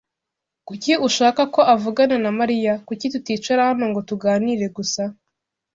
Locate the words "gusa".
4.77-5.03